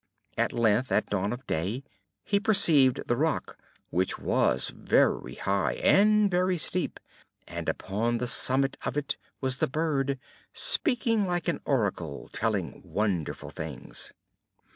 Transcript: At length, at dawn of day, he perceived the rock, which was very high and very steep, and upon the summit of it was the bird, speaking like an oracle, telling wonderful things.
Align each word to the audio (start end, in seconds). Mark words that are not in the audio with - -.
At 0.35 0.51
length, 0.51 0.91
at 0.91 1.11
dawn 1.11 1.31
of 1.31 1.45
day, 1.45 1.83
he 2.23 2.39
perceived 2.39 3.01
the 3.07 3.15
rock, 3.15 3.59
which 3.91 4.17
was 4.17 4.69
very 4.75 5.35
high 5.35 5.73
and 5.73 6.31
very 6.31 6.57
steep, 6.57 6.99
and 7.47 7.69
upon 7.69 8.17
the 8.17 8.25
summit 8.25 8.77
of 8.83 8.97
it 8.97 9.15
was 9.41 9.57
the 9.57 9.67
bird, 9.69 10.17
speaking 10.53 11.27
like 11.27 11.47
an 11.47 11.61
oracle, 11.67 12.29
telling 12.33 12.81
wonderful 12.83 13.51
things. 13.51 14.11